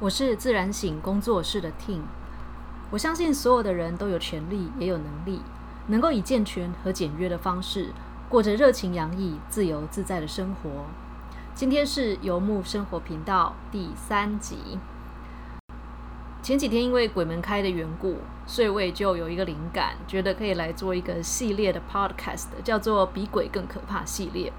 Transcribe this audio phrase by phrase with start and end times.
[0.00, 2.02] 我是自然醒工作室的 Team。
[2.90, 5.42] 我相信所有的人都有权利，也有能力，
[5.88, 7.88] 能够以健全和简约的方式，
[8.28, 10.86] 过着热情洋溢、自由自在的生活。
[11.52, 14.78] 今天是游牧生活频道第三集。
[16.42, 24.52] 前几天因为鬼门开的缘故，所以我也就有一个灵感，觉得可以来做一个系列的 Podcast，叫做《比鬼更可怕》系列。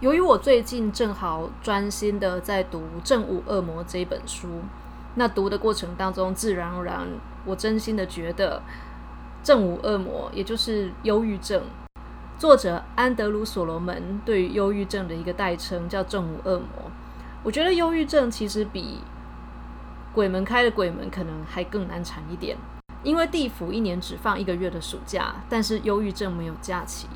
[0.00, 4.60] 由于我最近正好专心的在读《正午恶魔》这一本书，
[5.14, 7.08] 那读的过程当中，自然而然，
[7.46, 8.60] 我真心的觉得
[9.46, 11.62] 《正午恶魔》也就是忧郁症，
[12.38, 16.90] 作者安德鲁·所罗门对于忧郁症的一个代称叫“正午恶魔”。
[17.42, 18.98] 我觉得忧郁症其实比
[20.12, 22.58] 鬼门开的鬼门可能还更难缠一点，
[23.02, 27.08] 因为地府一年只放一个月的暑假，但是忧郁症没有假期。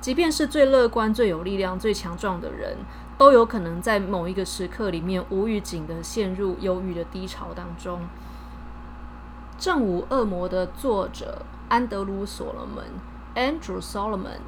[0.00, 2.76] 即便是最乐观、最有力量、最强壮的人，
[3.18, 8.00] 都有可能在某一个时刻里面无预警的陷入忧郁的低潮当中。
[9.58, 12.84] 《正午恶魔》的作者安德鲁·所罗门
[13.34, 14.40] （Andrew Solomon），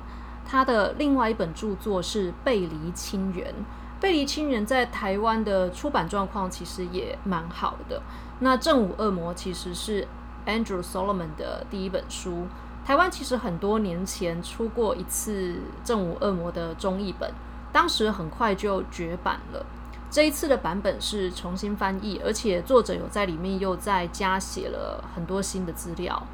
[0.46, 3.48] 他的另外一本著作是《背离亲缘》。
[4.00, 8.00] 《背离亲缘》在台湾的出版状况其实也蛮好的。
[8.40, 10.06] 那《正午恶魔》其实是
[10.46, 12.46] Andrew Solomon 的第一本书。
[12.88, 15.52] 台湾其实很多年前出过一次
[15.84, 17.30] 《正午恶魔》的中译本，
[17.70, 19.66] 当时很快就绝版了。
[20.10, 26.26] 这一次的版本是重新翻译，而且作者有在里面又再加写了很多新的资料。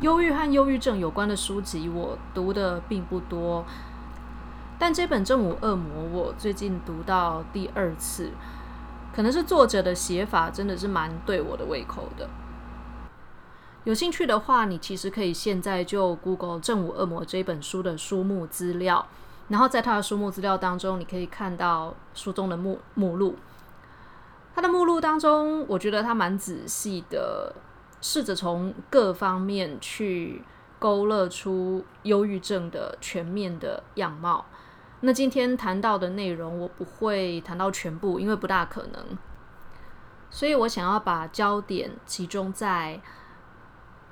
[0.00, 3.64] 忧郁和忧郁症有关的书籍我读的并不多，
[4.80, 8.32] 但这本《正午恶魔》我最近读到第二次，
[9.14, 12.28] 可能是作者的写法真的是蛮对我的胃口的。
[13.86, 19.06] 有兴趣的话，你其实可以现在就 Google《正午恶魔》这本书的书目资料，
[19.46, 23.36] 然后在它的书目资料当中，你可以看到书中的目目录。
[24.56, 27.54] 它的目录当中，我觉得它蛮仔细的，
[28.00, 30.42] 试着从各方面去
[30.80, 34.46] 勾勒出忧郁症的全面的样貌。
[35.02, 39.16] 那今天谈到的内容，我不会谈到全部，因为不大可能。
[40.28, 43.00] 所以我想要把焦点集中在。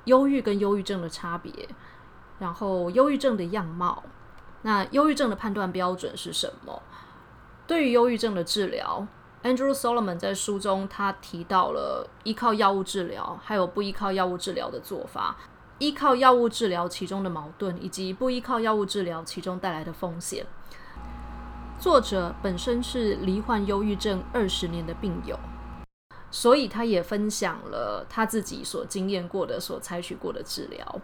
[0.05, 1.51] 忧郁跟忧郁症的差别，
[2.39, 4.03] 然后忧郁症的样貌，
[4.63, 6.81] 那忧郁症的判断标准是什么？
[7.67, 9.07] 对于忧郁症的治疗
[9.43, 15.35] ，Andrew Solomon 在书中他提到了依靠药物治疗，还有不依靠药物治疗的做法，
[15.79, 20.45] 依靠药物治疗其中的矛盾，以及不依靠药物治疗其中带来的风险。
[21.79, 25.37] 作者本身是罹患忧郁症二十年的病友。
[26.35, 31.01] 所以他也分享了他自己所经验过的、所采取过的治疗。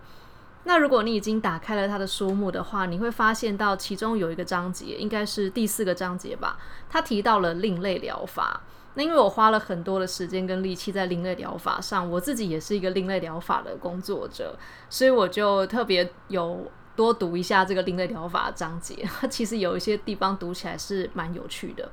[0.65, 6.57] 那如果你已经打开了他的书目的话，你会发现到其中有一个章节，应该是第四个章节吧。
[6.89, 8.59] 他提到了另类疗法。
[8.95, 14.53] 那因为我花了很多的时间跟力气在另类疗法上，我自己也是一个另类疗法的工作者，
[14.89, 19.07] 所以我就特别有多读一下这个另类疗法章节。
[19.29, 21.89] 其实有一些地方读起来是蛮有趣的。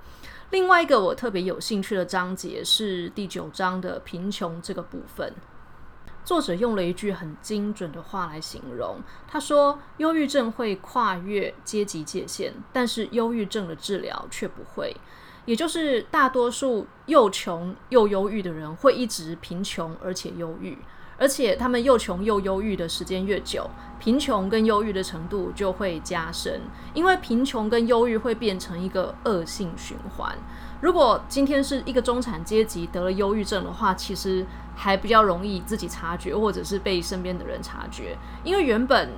[0.50, 5.31] 另外一个我特别有兴趣的章节是第九章的贫穷这个部分。
[6.25, 14.97] 作者用了一句很精准的话来形容，他说：“忧郁症会跨越阶级界限，但是忧郁症的治疗却不会。
[15.44, 20.78] 也就是大多数又穷又忧郁的人会一直贫穷而且忧郁。”
[21.18, 23.68] 而且他们又穷又忧郁的时间越久，
[23.98, 26.60] 贫穷跟忧郁的程度就会加深，
[26.94, 30.34] 因为贫穷跟忧郁会变成一个恶性循环。
[30.80, 34.46] 如果今天是一个中产阶级得了忧郁症的话，其实
[34.76, 39.10] 还比较容易自己察觉，或者是被身边的人察觉，因为原本。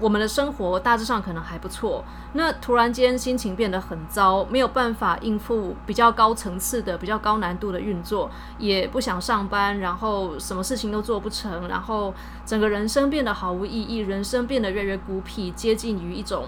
[0.00, 2.02] 我们的生活大致上可能还不错，
[2.32, 12.14] 那突然间心情变得很糟，没有办法应付比较高层次的、比较高难度的运作，也不想上班，然后什么事情都做不成，然后
[12.46, 16.46] 整个人生变得毫无意义，人生变得越来越孤僻，接近于一种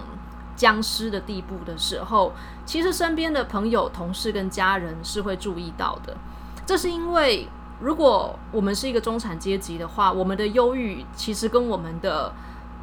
[0.57, 2.33] 僵尸的地步的时候，
[2.65, 6.17] 其实身边的朋友、同事跟家人是会注意到的。
[6.65, 7.47] 这是因为，
[7.81, 12.33] 如果我们是一个中产阶级的话，我们的忧郁其实跟我们的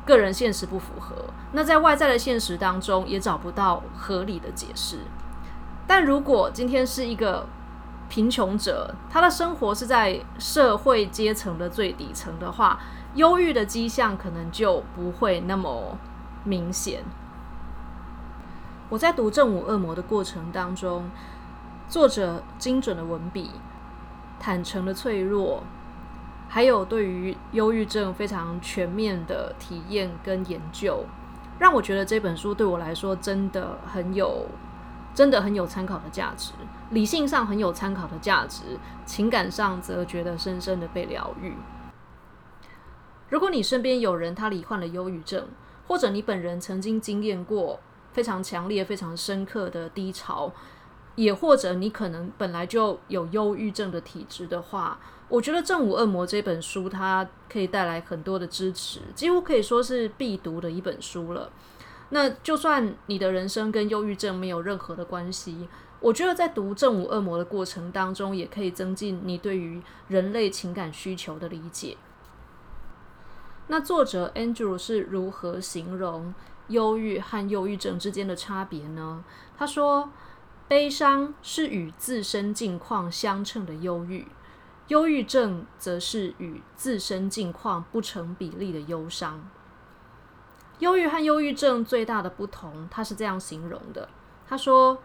[0.09, 1.15] 个人现实不符合，
[1.51, 5.01] 那在外在的现实当中也找不到合理的解释。
[5.85, 7.47] 但如果今天是一个
[8.09, 12.79] 贫穷者，他的生活是在社会阶层的最底层的话，
[13.13, 15.95] 忧郁的迹象可能就不会那么
[16.43, 17.03] 明显。
[18.89, 21.11] 我在读《正午恶魔》的过程当中，
[21.87, 23.51] 作者精准的文笔，
[24.39, 25.61] 坦诚的脆弱。
[26.51, 31.05] 还有对于忧郁症非常全面的体验跟研究，
[31.59, 34.47] 让我觉得这本书对我来说真的很有，
[35.13, 36.53] 真的很有参考的价值。
[36.89, 41.53] 理性上很有参考的价值，情感上则觉得深深的被疗愈。
[43.29, 45.47] 如果你身边有人他罹患了忧郁症，
[45.87, 47.79] 或者你本人曾经经验过
[48.11, 50.51] 非常强烈、非常深刻的低潮，
[51.19, 61.51] 也或者你可能本来就有忧郁症的体质的话，我觉得《正午恶魔》这本书它可以带来很多的支持，几乎可以说是必读的一本书了。
[62.11, 65.67] 那就算你的人生跟忧郁症没有任何的关系，
[65.99, 71.97] 我觉得在读《正午恶魔》的过程当中，也可以增进你对于人类情感需求的理解。
[73.67, 76.33] 那作者 Andrew 是如何形容
[76.69, 79.25] 忧郁和忧郁症之间的差别呢？
[79.57, 80.09] 他说
[80.69, 84.27] ：“悲伤是与自身境况相称的忧郁，
[84.89, 89.49] 忧郁症则是与自身境况不成比例的忧伤。
[90.77, 94.09] 忧郁和忧郁症最大的不同，他是这样形容的：
[94.47, 95.01] 他说，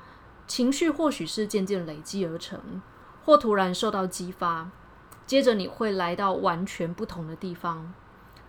[0.46, 2.82] 情绪或许是渐渐累积而成，
[3.24, 4.70] 或突然受到激发，
[5.24, 7.94] 接着你会来到完全不同的地方。”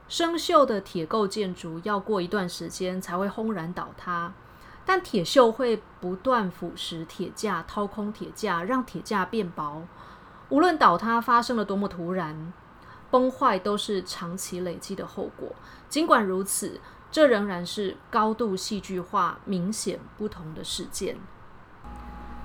[0.09, 4.33] 生锈的铁构建筑要过一段时间才会轰然倒塌，
[4.85, 9.81] 但铁锈会不断腐蚀铁架，掏空铁架，让铁架变薄。
[10.49, 12.53] 无论倒塌发生了多么突然，
[13.09, 15.49] 崩坏都是长期累积的后果。
[15.89, 16.79] 尽管如此，
[17.11, 21.17] 这仍然是高度戏剧化、明显不同的事件。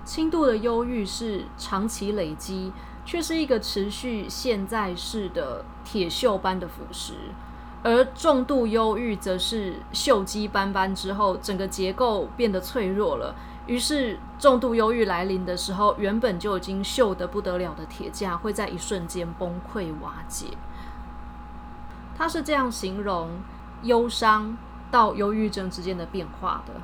[0.02, 2.72] 轻度的忧郁是长期累积，
[3.04, 7.12] 却是一个持续现在式的铁锈般的腐蚀。
[7.82, 13.34] 而重度忧郁则是锈迹斑斑之后，整个结构变得脆弱了。
[13.66, 20.48] 于是，重度忧郁来临的时候，原本就已经锈得不得了的铁架，会在一瞬间崩溃瓦解。
[22.16, 23.40] 他是这样形容
[23.82, 24.58] 忧伤
[24.90, 26.74] 到忧郁症之间的变化的。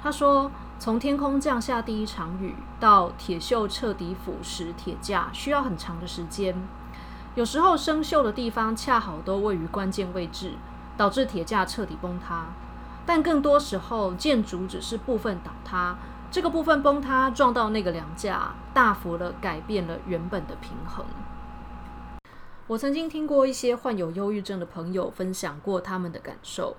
[0.00, 6.54] 他说：“从天空降下第一场雨到铁锈彻底腐蚀铁架，需要很长的时间。”
[7.34, 10.52] 有时候生锈的地方恰好都位于关键位置，
[10.96, 12.46] 导致铁架彻底崩塌。
[13.06, 15.96] 但更多时候，建筑只是部分倒塌，
[16.30, 21.06] 这个部分崩塌撞到那个梁架，大幅的改变了原本的平衡。
[22.66, 26.76] 我曾经听过一些患有忧郁症的朋友分享过他们的感受，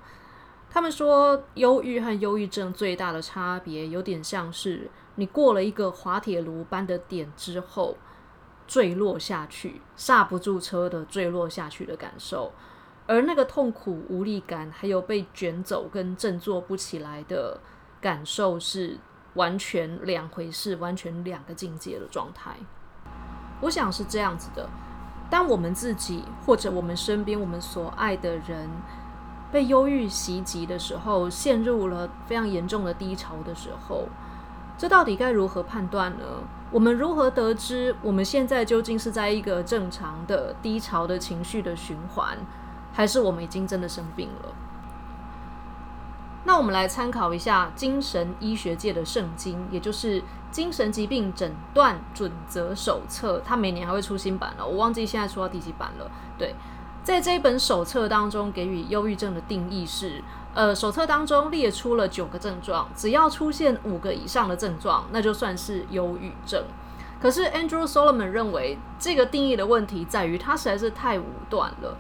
[0.69, 7.95] 他们说，忧郁和忧郁症最大的差别，有点像是你过了一个滑铁卢般的点之后。
[8.69, 12.51] 坠落下去，刹不住车的坠落下去的感受，
[13.07, 17.59] 而那个痛苦、无力感，还有被卷走跟振作不起来的
[17.99, 18.99] 感受，是
[19.33, 22.57] 完全两回事，完全两个境界的状态。
[23.61, 24.69] 我想是这样子的：
[25.31, 28.69] 当我们自己或者我们身边我们所爱的人
[29.51, 34.07] 被忧郁袭击的时候，陷入了非常严重的低潮的时候，
[34.79, 36.23] 这到底该如何判断呢？
[36.71, 42.37] 我们如何得知我们现在究竟是在一个正常的低潮的情绪的循环，
[42.93, 44.53] 还是我们已经真的生病了？
[46.45, 56.09] 那我们来参考一下精神医学界的圣经，也就是《精神疾病诊断准则手册》，它每年还会出新版了，我忘记现在出到第几版了。
[56.37, 56.55] 对，
[57.03, 60.23] 在这一本手册当中，给予忧郁症的定义是。
[60.53, 66.63] 呃，手册当中列出了九个症状，只要出现五个以上的症状，那就算是忧郁症。
[67.21, 71.97] 可是 Andrew Solomon 认为，这个定义的问题在于它实在是太武断了。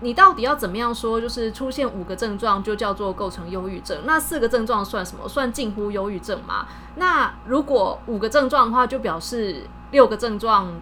[0.00, 4.00] 你到底要怎么样说，就是出现五个症状就叫做构成忧郁症？
[4.04, 5.28] 那四个症状算什么？
[5.28, 6.66] 算近乎忧郁症吗？
[6.96, 10.80] 那如果五个症状的话，就表示六个症状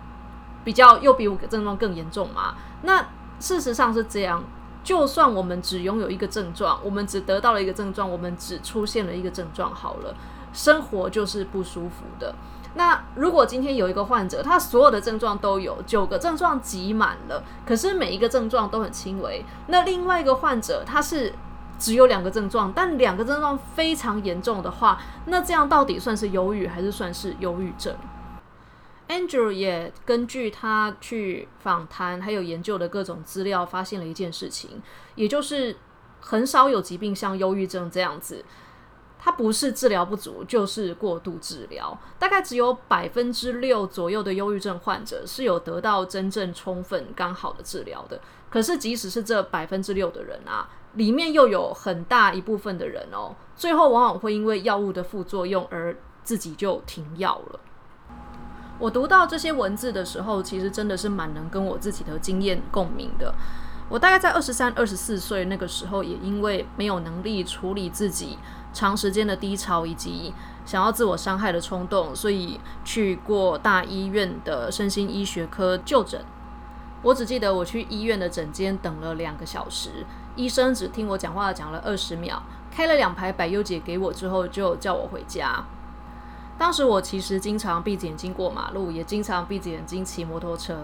[0.64, 2.54] 比较又比五个症状更严重吗？
[2.82, 3.08] 那
[3.38, 4.42] 事实上是这样。
[4.82, 10.14] 就算我们只拥有一个症状，我们只得到了一个症状，我们只出现了一个症状，好了，
[10.52, 12.34] 生活就是不舒服的。
[12.75, 21.34] 那如果今天有一个患者，他所有的症状都有九个症状挤满了，可是每一个症状都很轻微，那另外一个患者他是
[21.78, 27.92] 只有两个症状，但两个症状非常严重的话，那这样到底算是忧郁还是算是忧郁症
[29.11, 34.81] ？Andrew 也根据他去访谈还有研究的各种资料，发现了一件事情，
[35.17, 35.76] 也就是
[36.21, 38.45] 很少有疾病像忧郁症这样子，
[39.19, 41.99] 它不是治疗不足，就是过度治疗。
[42.21, 48.21] 大概只有百分之六左右的忧郁症患者是有得到真正充分刚好的治疗的。
[48.49, 57.61] 可是即使是这百分之六的人啊，里面又有很大一部分的人哦，最后往往会因为药物的副作用而自己就停药了。
[58.80, 63.34] 我读到这些文字的时候，其实真的是蛮能跟我自己的经验共鸣的。
[63.90, 68.38] 我大概在二十三、二十四岁那个时候，也因为没有能力处理自己
[68.72, 70.32] 长时间的低潮，以及
[70.64, 76.25] 想要自我伤害的冲动，所以去过大医院的身心医学科就诊。
[77.02, 80.06] 我只记得我去医院的诊间等了两个小时，
[80.37, 85.64] 医生只听我讲话讲了二十秒，开了两排百优解给我之后，就叫我回家。
[86.61, 90.76] 当时我其实经常闭着眼睛过马路，也经常闭着眼睛骑摩托车，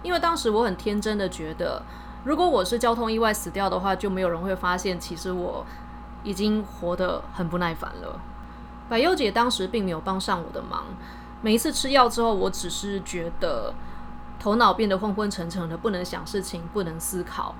[0.00, 1.82] 因为当时我很天真的觉得，
[2.22, 5.66] 如果我是交通意外死掉的话，就没有人会发现，其实我
[6.22, 8.20] 已经活得很不耐烦了。
[8.88, 10.84] 百优姐当时并没有帮上我的忙，
[11.40, 13.74] 每一次吃药之后，我只是觉得。
[14.38, 17.54] 头脑变得昏昏沉沉的，不能想事情，不能思考，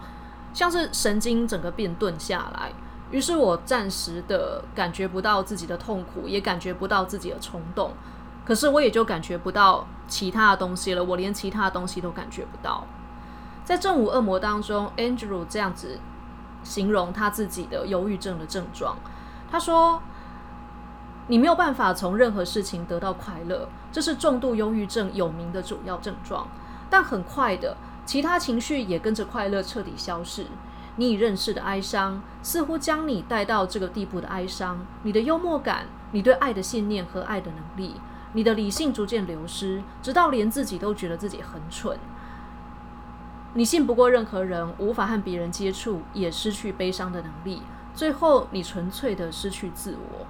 [0.53, 2.73] 像是神经整个变钝下来。
[3.13, 7.93] 于是我暂时的感觉不到自己的痛苦，也感觉不到自己的冲动。
[8.45, 12.85] 可是我也就感觉不到其他的东西了，我连其他的东西都感觉不到。
[13.65, 16.01] 在正午恶魔当中，Andrew 这样子
[16.65, 18.97] 形容他自己的忧郁症的症状。
[19.49, 20.03] 他说
[21.29, 26.49] ：“你没有办法从任何事情得到快乐，这是重度忧郁症有名的主要症状。”
[26.91, 30.47] 但很快的，其他情绪也跟着快乐彻底消失。
[30.97, 34.85] 你已认识的哀伤，似乎将你带到这个地步的哀伤。
[35.03, 37.95] 你的幽默感，你对爱的信念和爱的能力，
[38.35, 41.99] 你的理性逐渐流失，直到连自己都觉得自己很蠢。
[43.55, 47.63] 你信不过任何人，无法和别人接触，也失去悲伤的能力。
[47.95, 50.27] 最后，你纯粹的失去自我。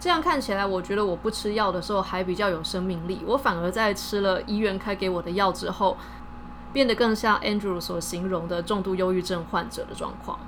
[0.00, 3.22] 这样看起来，我觉得我不吃药的时候还比较有生命力。
[3.26, 5.96] 我反而在吃了医院开给我的药之后，
[6.72, 10.38] 变得更像 Andrew 所形容的重度忧郁症患者的状况。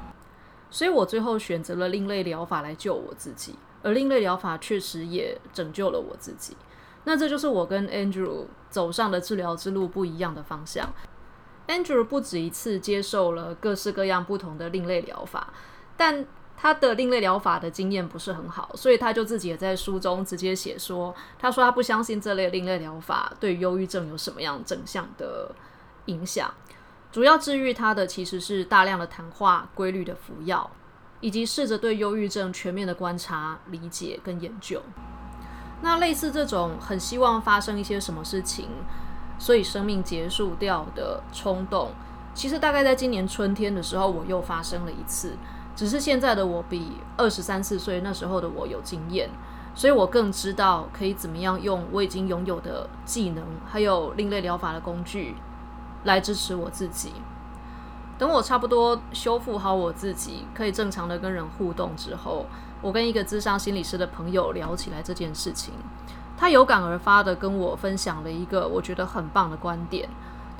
[0.70, 6.56] 所以我最后选择了另类疗法来救我自己，而另类疗法确实也拯救了我自己。
[7.04, 10.92] 那这就是我跟 Andrew 走上的治疗之路不一样的方向。
[11.66, 15.52] Andrew 不止一次接受了各式各样不同的另类疗法，
[15.96, 25.50] 但他的另类疗法的经验不是很好，所以他就自己也在书中直接写说：“他说他不相信这类另类疗法对忧郁症有什么样正向的
[26.10, 26.52] 影响。
[27.12, 30.70] 主要治愈他的其实是大量的谈话、规律的服药，
[31.20, 34.82] 以及试着对忧郁症全面的观察、理解跟研究。
[35.82, 38.68] 那类似这种很希望发生一些什么事情，
[39.38, 41.90] 所以生命结束掉的冲动，
[42.34, 45.36] 其实大概在今年春天的时候，我又发生了一次。”
[45.76, 49.30] 只是现在的我比二十三四岁那时候的我有经验，
[49.74, 55.36] 所以我更知道可以怎么样用我已经拥有的技能，还有另类疗法的工具
[56.04, 57.12] 来支持我自己。
[58.18, 62.46] 等我差不多修复好我自己，可以正常的跟人互动之后，
[62.82, 65.72] 我跟一个智商心理师的朋友聊起来这件事情，
[66.36, 70.08] 他有感而发的跟我分享了一个我觉得很棒的观点。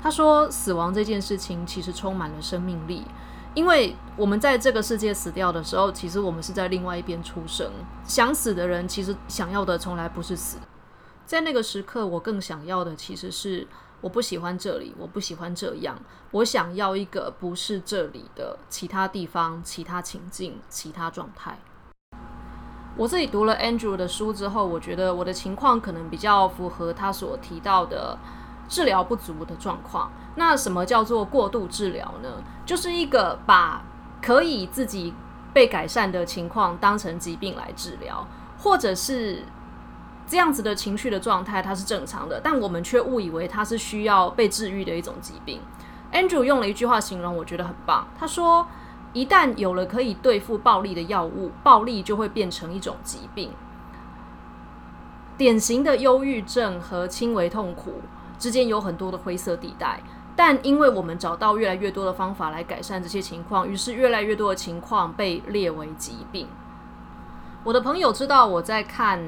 [0.01, 3.05] 他说，死亡这件事情其实充满了生命力。
[3.53, 7.69] 因为我们在这个世界死掉的时候，其实我们是在另外一边出生。
[8.03, 10.57] 想死的人，其实想要的从来不是死。
[11.25, 13.67] 在那个时刻，我更想要的其实是
[14.01, 15.97] 我不喜欢这里，我不喜欢这样，
[16.31, 21.57] 我想要一个不是这里的其他地方、其他情境、其他状态。
[22.97, 28.17] 我自己读了 Andrew 的书之后，我觉得我的情况可能比较符合他所提到的。
[28.69, 32.41] 治疗不足的状况，那什么叫做过度治疗呢？
[32.65, 33.83] 就是一个把
[34.21, 35.13] 可以自己
[35.51, 38.25] 被改善的情况当成疾病来治疗，
[38.57, 39.43] 或者是
[40.31, 45.59] 这样子的情绪的状态，它是正常的，但我们却误以为它是需要被治愈的一种疾病。
[46.13, 48.07] Andrew 用了一句话形容，我觉得很棒。
[48.17, 48.65] 他说
[49.11, 53.51] ：“一旦有了可以对付暴力的药物，暴力就会变成一种疾病。
[55.37, 57.95] 典型的忧郁症和轻微痛苦。”
[58.39, 60.01] 之间有很多的灰色地带，
[60.37, 66.47] 但因为我们找到越来越多的方法来改善这些情况，于是越来越多的情况被列为疾病。
[67.65, 69.19] 我的朋友知道我在看《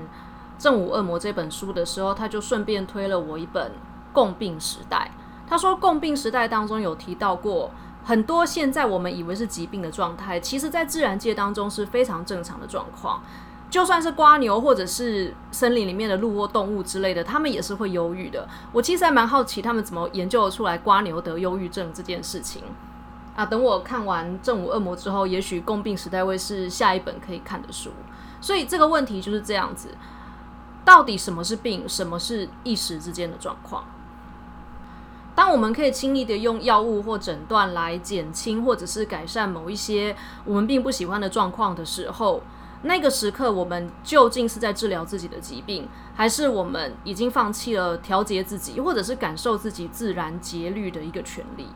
[0.63, 3.69] 正午恶魔》这本书的时候，他就顺便推了我一本
[4.13, 5.11] 《共病时代》。
[5.45, 7.69] 他说，《共病时代》当中有提到过
[8.05, 13.21] 很多现在我们以为是疾病的状态，其实在自然界当中是非常正常的状况。
[13.69, 18.47] 就算是瓜牛或者是森林里面的鹿或动物之类的，他们也是会忧郁的。
[18.71, 22.63] 我其实还蛮好奇他们怎么研究出来瓜牛得忧郁症这件事情
[23.35, 23.45] 啊。
[23.45, 27.89] 等我看完《正午恶魔》之后，也许《共病时代》会是下一本可以看的书。
[28.39, 29.87] 所以这个问题就是这样子：
[30.85, 33.83] 到底什么是病，什么是一时之间的状况？
[35.35, 42.41] 当我们可以轻易的用药物或诊断来减轻或者是改善某一些我们并不喜欢的状况的时候。
[42.85, 51.69] 那个时刻，我们究竟是在治疗自己的疾病，还是我们已经放弃了调节自己，或者是感受自己自然节律的一个权利？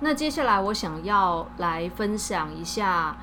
[0.00, 3.16] 那接下来，我想要来分享一下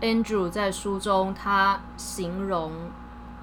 [0.00, 2.70] Andrew 在书中他形容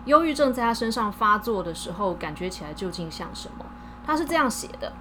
[0.06, 3.66] 忧郁症在他身上发作的时候，感觉起来究竟像什么？
[4.06, 4.92] 他是这样写的：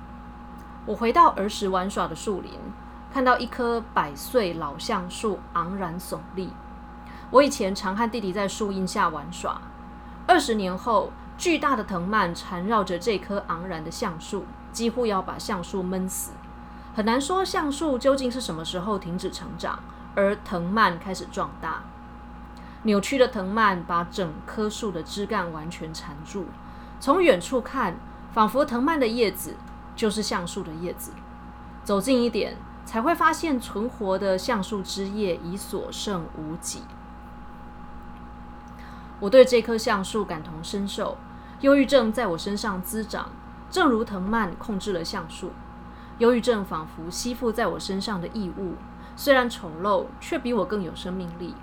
[0.84, 2.52] 我回到儿时玩耍的树林，
[3.12, 6.52] 看到一棵百岁老橡树昂然耸立。
[7.30, 9.60] 我以前常和弟弟在树荫下玩耍。
[10.26, 16.32] 二十年后，巨大的藤蔓缠绕着这棵昂然的橡树，几乎要把橡树闷死。
[16.94, 19.78] 很难说橡树究竟是什么时候停止成长，
[20.14, 21.82] 而藤蔓开始壮大。
[22.82, 26.46] 扭曲的藤蔓把整棵树的枝干完全缠住。
[26.98, 27.96] 从远处看，
[28.32, 29.56] 仿佛藤蔓的叶子
[29.94, 31.12] 就是橡树的叶子。
[31.84, 36.82] 走近一点，才会发现存活的橡树枝叶已所剩无几。
[39.18, 41.18] 我对这棵橡树感同身受，
[41.60, 43.30] 忧郁症在我身上滋长，
[43.70, 45.52] 正如藤蔓控制了橡树。
[46.18, 48.74] 忧郁症仿佛吸附在我身上的异物，
[49.16, 51.54] 虽然丑陋，却比我更有生命力。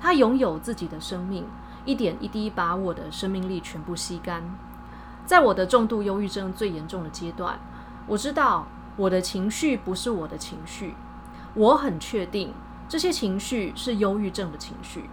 [0.00, 1.46] 他拥有自己的生命，
[1.84, 4.42] 一点一滴把我的生命力全部吸干。
[5.24, 7.58] 在我的重度忧郁症最严重的阶段，
[8.06, 10.94] 我知道我的情绪不是我的情绪，
[11.54, 12.52] 我很确定
[12.88, 15.10] 这些情绪是忧郁症的情绪。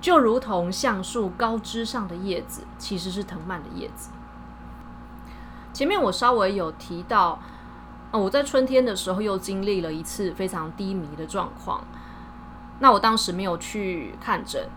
[0.00, 4.10] 就如同橡树高枝上的叶子，其实是藤蔓的叶子。
[5.74, 7.38] 前面我稍微有提到，
[8.10, 11.84] 我在春天的时候又经历了一次非常低迷的状况。
[12.80, 14.68] 那我当时没有去看诊，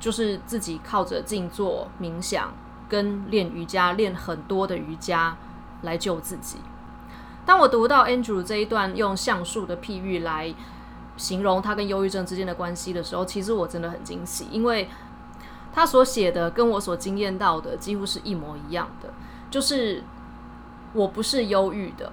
[0.00, 2.52] 就是自己靠着静坐、冥想
[2.88, 5.36] 跟练瑜伽，练很多的瑜伽
[5.82, 6.56] 来救自己。
[7.44, 10.54] 当我读到 Andrew 这一段用橡树的譬喻来。
[11.16, 14.88] 形容他跟忧郁症之间的关系的时候，其实我真的很惊喜，因为
[15.72, 19.12] 他所写的跟我所经验到的几乎是一模一样的。
[19.50, 20.04] 就是
[20.92, 22.12] 我不是忧郁的，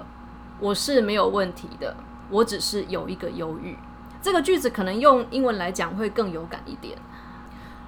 [0.60, 1.96] 我是没有问题的，
[2.32, 3.78] 我只是有一个忧郁。
[4.26, 6.98] 这个句子可能用英文来讲会更有感一点。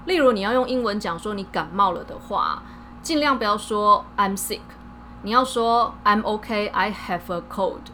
[0.06, 2.62] 例如，你要用英文讲说你感冒了的话，
[3.01, 4.62] 尽量不要说 I'm sick，
[5.24, 7.89] 你要说 I'm okay, I have a cold。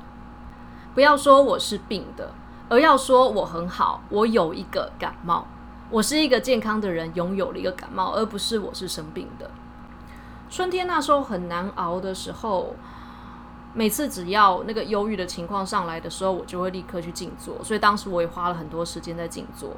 [0.93, 2.31] 不要说我是病的。
[2.67, 5.45] 而要说我很好，我有一个感冒，
[5.89, 9.49] 我是一个健康的人，拥有了一个感冒，而不是我是生病的。
[10.49, 12.75] 春天那时候很难熬的时候，
[13.73, 17.63] 每次只要那个忧郁的情况上来的时候，我就会立刻去静坐。
[17.63, 19.71] 所以当时我也花了很多时间在静坐。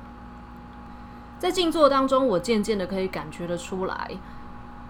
[1.39, 4.11] 在静坐当中，我渐渐的可以感觉得出来，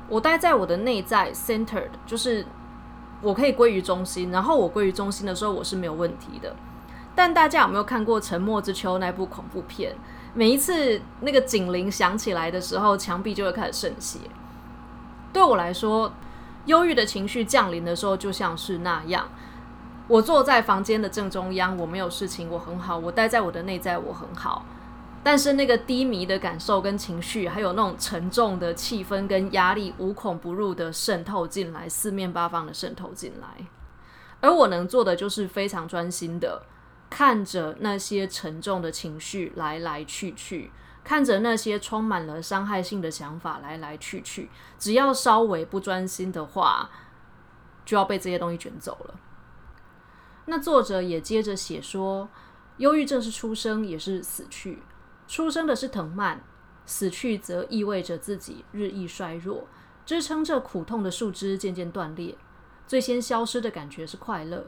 [0.10, 2.46] 我待在我的内在 centered，就是
[3.22, 4.32] 我可以归于中心。
[4.32, 6.56] 然后我归于中心的时候，我是没有问题的。
[7.14, 9.96] 但大家有没有看过《沉默之秋》那部恐怖片？
[10.34, 14.20] 每一次那个警铃响起来的时候，墙壁就会开始渗血。
[15.32, 16.12] 对我来说，
[16.66, 19.28] 忧郁的情绪降临的时候，就像是那样。
[20.08, 22.98] 我坐在房间的正中央，我没有事情，我很好。
[22.98, 24.66] 我待在我的内在，我很好。
[25.24, 33.66] 但是那个低迷的感受跟情绪，还有那种沉重的气氛跟压力，无孔不入的渗透进来，四面八方的渗透进来。
[34.42, 36.62] 而我能做的，就是非常专心的。
[37.10, 40.72] 看着那些沉重的情绪来来去去，
[41.06, 46.90] 看着那些充满了伤害性的想法来来去去，只要稍微不专心的话，
[47.86, 49.16] 就要被这些东西卷走了。
[50.48, 52.28] 那作者也接着写说，
[52.78, 54.82] 忧郁症是出生也是死去，
[55.28, 56.40] 出生的是藤蔓，
[56.86, 59.68] 死去则意味着自己日益衰弱，
[60.06, 62.36] 支撑着苦痛的树枝渐渐断裂，
[62.88, 64.66] 最先消失的感觉是快乐。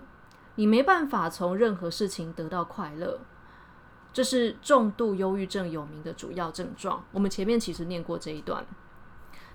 [0.54, 3.20] 你没办法从任何事情得到快乐，
[4.18, 7.06] 这是重度忧郁症有名的主要症状。
[7.12, 8.66] 我们前面其实念过这一段，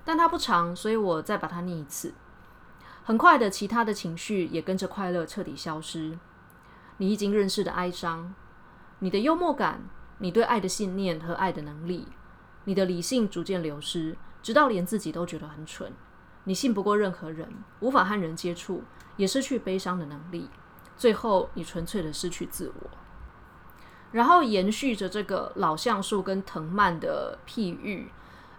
[0.05, 2.13] 但它不长，所以我再把它念一次。
[3.03, 6.17] 很快的，其他的情绪也跟着快乐彻底消失。
[6.95, 8.33] 你已经认识的哀伤，
[8.99, 9.81] 你的幽默感，
[10.19, 12.07] 你对爱的信念和爱的能力，
[12.63, 15.91] 你的理性逐渐流失，直到连自己都觉得很蠢。
[16.45, 17.49] 你信不过任何人，
[17.81, 18.83] 无法和人接触，
[19.17, 20.49] 也失去悲伤的能力。
[20.95, 22.89] 最后，你纯粹的失去自我，
[24.13, 28.09] 然后延续着这个老橡树跟藤蔓的譬喻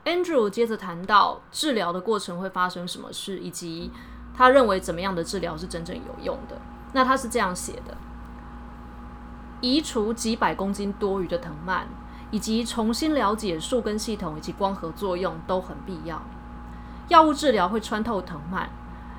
[0.05, 3.90] ，Andrew 接着谈到治疗的过程会发生什么事，以及
[4.37, 6.61] 他认为怎么样的治疗是真正有用的。
[6.93, 7.97] 那他是这样写的：
[9.61, 11.87] 移除几百公斤多余的藤蔓，
[12.33, 16.21] 以及重新了解树根系统以及光合作用都很必要。
[17.09, 18.69] 药物治疗会穿透藤蔓，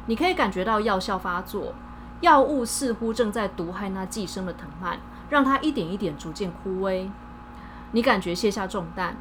[0.06, 1.74] 你可以感觉到药效发作。
[2.22, 7.10] 药物似乎正在毒害那寄生的藤蔓，让它一点一点逐渐枯萎。
[7.92, 9.16] 你感觉卸下重担，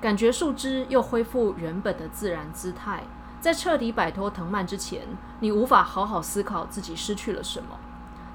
[0.00, 3.04] 感觉树枝又恢复原本的自然姿态。
[3.40, 5.02] 在彻底摆脱藤蔓之前，
[5.40, 7.78] 你无法好好思考自己失去了什么。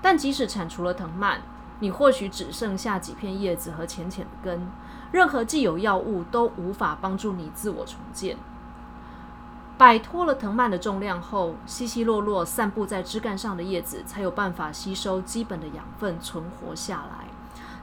[0.02, 1.42] 但即使铲除了藤蔓，
[1.80, 4.68] 你或许只剩下几片叶子和浅浅的根。
[5.12, 8.38] 任何既有药物都无法帮助你自我重建。
[9.78, 17.28] 摆脱了藤蔓的重量后，稀稀落落散布在枝干上的叶子才有办法吸收基本的养分，存活下来。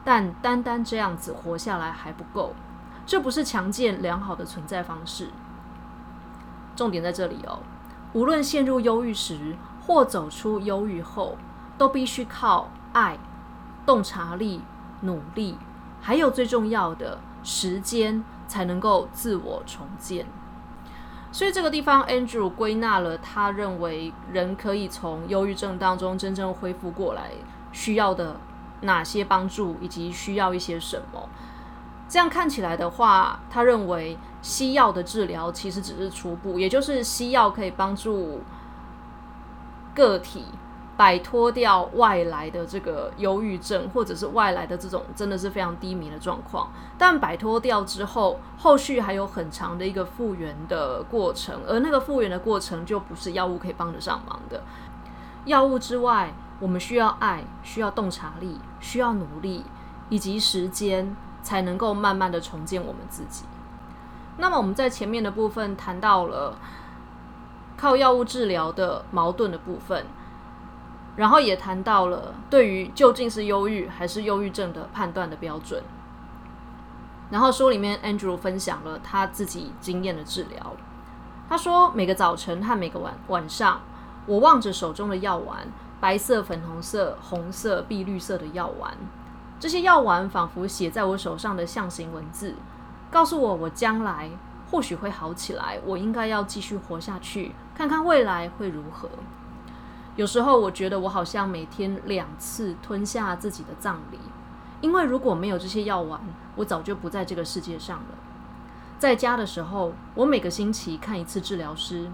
[0.03, 2.55] 但单单这样子活下来还不够，
[3.05, 5.29] 这不是强健良好的存在方式。
[6.75, 7.59] 重点在这里哦，
[8.13, 11.37] 无论陷入忧郁时或走出忧郁后，
[11.77, 13.19] 都必须靠爱、
[13.85, 14.61] 洞察力、
[15.01, 15.57] 努力，
[16.01, 20.25] 还有最重要的时间，才能够自我重建。
[21.31, 27.31] 所以这个地方，Andrew 归纳了他认为人可以从忧郁症当中真正恢复过来
[27.71, 28.35] 需要的
[28.81, 31.29] 哪些帮助，以及需要一些什么。
[32.09, 38.41] 这样看起来的话，他认为西药的治疗其实只是初步，也就是西药可以帮助
[39.95, 40.45] 个体。
[40.97, 54.61] 摆脱掉外来的这个忧郁症，或者是外来的这种真的是非常低迷的状况，但摆脱掉之后，后续还有很长的一个复原的过程，而那个复原的过程就不是药物可以帮得上忙的。
[55.45, 59.65] 药物之外，我们需要爱，需要洞察力，需要努力，
[60.09, 63.45] 以及时间，才能够慢慢的重建我们自己。
[64.37, 66.55] 那么我们在前面的部分谈到了
[67.75, 70.05] 靠药物治疗的矛盾的部分。
[71.15, 75.83] 然后也谈到了对于究竟是忧郁还是忧郁症的判断的标准。
[77.29, 80.73] 然后书里面 Andrew 分享了他自己经验的治疗。
[81.47, 83.81] 他说，每个早晨和每个晚晚上，
[84.25, 85.67] 我望着手中的药丸，
[85.99, 88.93] 白色、粉红色、红色、碧绿色的药丸，
[89.59, 92.55] 这些药丸仿佛写在我手上的象形文字，
[93.09, 94.29] 告诉我我将来
[94.69, 99.09] 或许会好起来，我应该要继续活下去，看看未来会如何。
[100.17, 104.19] 有时候我觉得我好像每天两次吞下自己的葬礼，
[104.81, 106.19] 因为如果没有这些药丸，
[106.55, 108.05] 我早就不在这个世界上了。
[108.99, 112.11] 在家的时候，我每个星期看一次治疗师，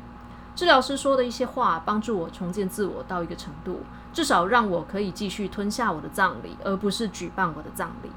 [0.56, 3.82] 治疗师说的一些话帮助我重建自我到一个程度，
[4.14, 8.12] 至少让我可以继续吞下我的葬礼，而不是举办我的葬礼。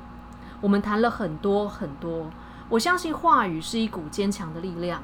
[0.61, 2.31] 我们谈了很多很多，
[2.69, 5.03] 我相信话语是一股坚强的力量。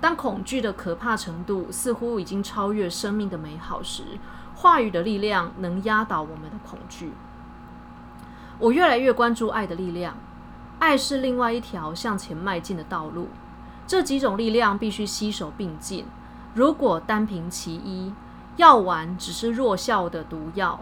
[0.00, 4.02] 当恐惧的可怕程度似乎已经超越生命的美好时，
[4.54, 7.12] 话语的力量能压倒我们的恐惧。
[8.58, 10.16] 我越来越关注爱的力量，
[10.78, 13.28] 爱是另外一条向前迈进的道路。
[13.86, 16.06] 这几种力量必须携手并进。
[16.54, 18.12] 如果单凭其一，
[18.56, 20.80] 药丸只是弱效的毒药，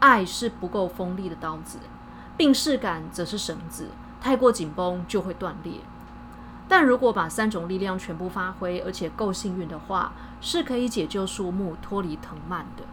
[0.00, 1.78] 爱是不够锋利的刀子，
[2.36, 5.74] 病逝感则是绳子，太过紧绷就会断裂。
[6.70, 12.84] 但如果把三种力量全部发挥，而且够幸运的话，是可以解救树木脱离藤蔓的。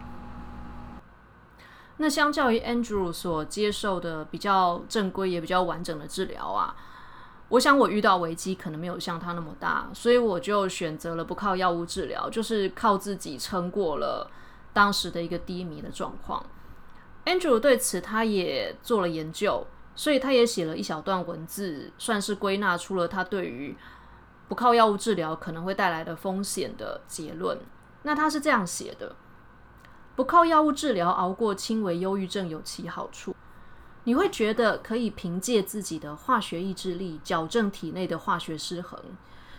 [1.98, 6.74] 那相较于 Andrew 所接受的比较正规也比较完整的治疗啊，
[7.50, 14.28] 我想我遇到危机可能没有像他那么大，所以我就选择了不靠药物治疗，就是靠自己撑过了
[14.72, 16.44] 当时的一个低迷的状况。
[17.26, 19.64] Andrew 对此他也做了研究。
[19.98, 23.76] 所以他也写了一小段文字，算是归纳出了他对于
[24.46, 27.58] 不靠药物治疗可能会带来的风险的结论。
[28.04, 29.16] 那他是这样写的：
[30.14, 33.34] 不靠药物治疗熬过轻微忧郁症有其好处，
[34.04, 39.02] 你会觉得可以凭借自己的化学意志力矫正体内的化学失衡。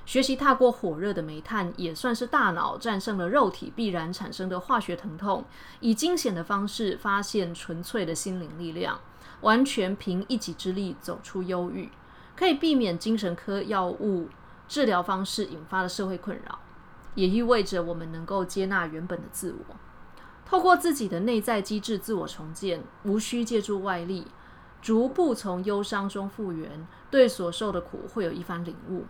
[0.05, 5.43] 学习踏过火热的煤炭，也算是大脑战胜了肉体必然产生的化学疼痛，
[5.81, 9.01] 以惊险的方式发现纯粹的心灵力量。
[9.41, 11.89] 完全凭一己之力走出忧郁，
[12.35, 14.27] 可以避免精神科药物
[14.67, 16.59] 治疗方式引发的社会困扰，
[17.15, 19.75] 也意味着我们能够接纳原本的自我，
[20.45, 24.27] 透过自己的内在机制自我重建，无需借助外力，
[24.81, 29.05] 逐步从忧伤中复原，对所受的苦会有一番领悟。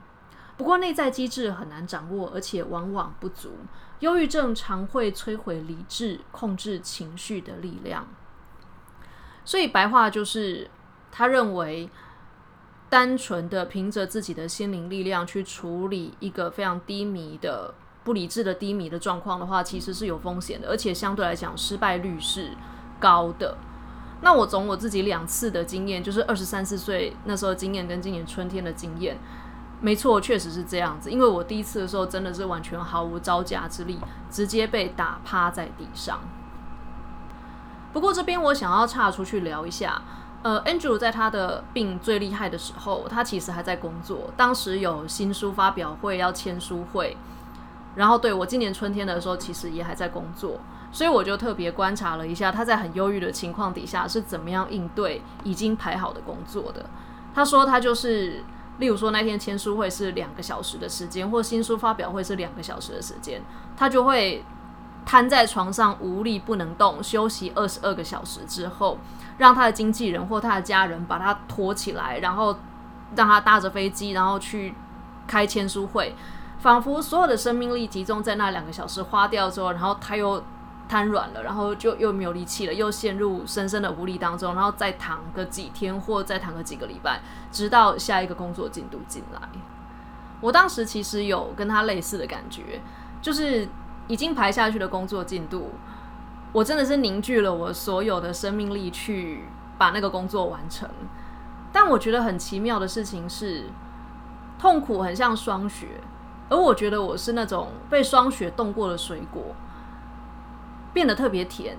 [0.57, 3.53] 不过内在机制很难掌握，而且往往不足，
[4.01, 8.05] 忧郁症常会摧毁理智、控制情绪的力量。
[9.49, 10.69] 所以白话就是，
[11.11, 11.89] 他认为
[12.87, 22.51] 单纯的凭着自己的心灵力量去处理一个非常低迷的不理智的低迷的状况的话，其实是有风险的，而且相对来讲失败率是
[22.99, 23.57] 高的。
[24.21, 29.17] 那我从我自己两次的经验，就是二十三四岁那时候经验跟今年春天的经验，
[29.81, 31.09] 没错，确实是这样子。
[31.09, 33.97] 因为我第一次的时候真的是完全毫无招架之力，
[34.29, 36.19] 直接被打趴在地上。
[37.91, 40.01] 不过这边我想要岔出去聊一下，
[40.43, 44.31] 呃，Andrew 在他的病最厉害的时候，他其实还在工作。
[44.37, 47.17] 当时有新书发表会要签书会，
[47.95, 50.59] 然后对我今年春天的时候，其实也还在工作，
[50.91, 56.85] 所以我就特别观察了一下他在很忧郁的情况底下是怎么样应对已经排好的工作的。
[57.33, 58.43] 他说他就是
[58.77, 63.41] 例如说那天签书会是两个小时的时间，或新书发表会是两个小时的时间，
[63.75, 64.43] 他就会
[65.05, 68.97] 瘫在床上无力不能动，休息二十二个小时之后，
[69.37, 72.55] 让他的经纪人或他的家人把他拖起来，然后
[73.15, 74.73] 让他搭着飞机，然后去
[75.27, 76.15] 开签书会，
[76.59, 80.43] 仿佛所有的生命力集中在那两个小时花掉之后，然后他又。
[80.89, 89.39] 瘫软了，然后就又没有力气了，又陷入深深的无力当中，然后再躺个几天，或再躺个几个礼拜，直到下一个工作进度进来。
[90.41, 92.81] 我当时其实有跟他类似的感觉，
[93.21, 93.69] 就是
[94.09, 95.69] 已经排下去的工作进度，
[96.51, 99.45] 我真的是凝聚了我所有的生命力去
[99.77, 100.89] 把那个工作完成。
[101.71, 103.65] 但我觉得很奇妙的事情是，
[104.57, 106.01] 痛苦很像霜雪，
[106.49, 109.55] 而我觉得我是那种被霜雪冻过的水果。
[110.91, 111.77] 变得特别甜，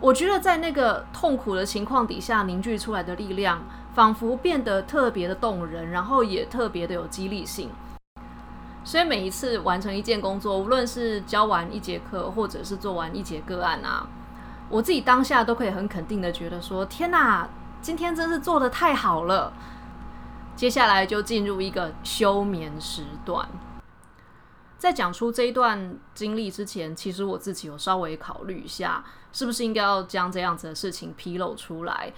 [0.00, 3.60] 我觉得在那个痛苦的情况底下凝聚出来的力量，
[3.92, 7.68] 仿佛变得特别的动人，然后也特别的有激励性。
[8.90, 14.04] 所以每一次完成一件工作，无论是教完一节课，或者是做完一节个案啊，
[14.68, 17.48] 我自己当下都可以很肯定的觉得说：天哪，
[17.80, 19.52] 今天真是做的太好了！
[20.56, 23.48] 接下来就进入一个休眠时段。
[24.76, 32.12] 在讲出这一段经历之前，其实我自己有稍微考虑一下，是不是应该要将这样子的事情披露出来。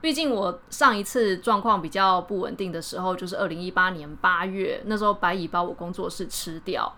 [0.00, 6.94] 毕竟我上一次状况比较不稳定的时候，就是二零一八年八月，那时候白蚁把我工作室吃掉。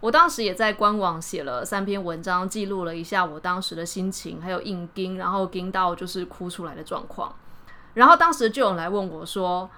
[0.00, 7.34] 我当时也在官网写了三篇文章，记录了一下我当时的心情，还有硬盯，然后盯到就是哭出来的状况。
[7.94, 9.68] 然后当时就有人来问我说：“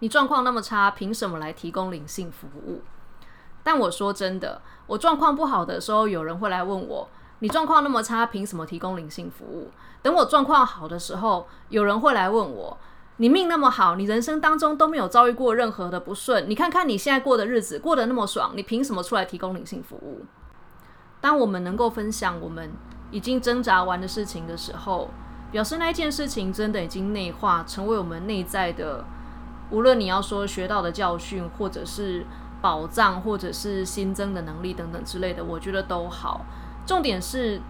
[0.00, 2.82] 你状况那么差，凭什么来提供灵性服务？”
[3.62, 7.08] 但我说真的，我状况不好的时候，有人会来问我
[7.42, 9.68] ：“你状况那么差，凭什么提供灵性服务？”
[10.00, 12.78] 等我状况好的时候，有人会来问我
[13.18, 20.24] ：“你命那么好，你人生当中都没有遭遇过任何的不顺，你看看你现在过的日子过得那么爽，你凭什么出来提供灵性服务？”
[21.20, 22.70] 当我们能够分享我们
[23.10, 25.10] 已经挣扎完的事情的时候，
[25.50, 29.04] 表示那一件事情真的已经内化，成为我们内在的，
[29.70, 32.24] 无论你要说学到的教训，或者是。
[32.62, 36.42] 保障或者是新增的能力等等之类的，我觉得都好。
[36.86, 37.60] 重点是，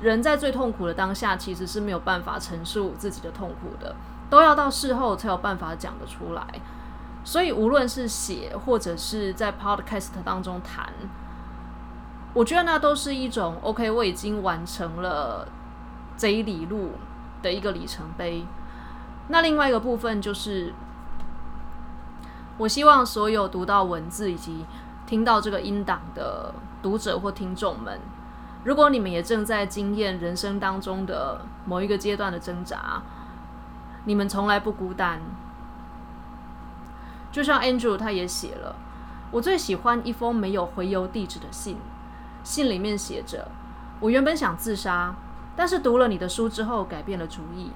[0.00, 3.94] 人在最痛苦的当下，其实是没有办法陈述自己的痛苦的，
[4.30, 6.46] 都要到事后才有办法讲得出来。
[7.24, 10.92] 所以，无论是写或者是在 podcast 当中谈，
[12.34, 15.46] 我觉得那都是一种 OK，我已经完成了
[16.16, 16.92] 这一里路
[17.42, 18.44] 的一个里程碑。
[19.28, 20.72] 那另外一个部分就是。
[22.58, 24.64] 我希望所有读到文字以及
[25.06, 27.98] 听到这个音档的读者或听众们，
[28.64, 33.02] 如果你们也正在经验人生当中的某一个阶段的挣扎，
[34.04, 35.20] 你们从来不孤单。
[37.30, 38.76] 就像 Andrew 他也写了，
[39.30, 41.78] 我最喜欢一封没有回邮地址的信，
[42.44, 43.48] 信里面写着：
[44.00, 45.14] 我原本想自杀，
[45.56, 47.72] 但是读了你的书之后改变了主意。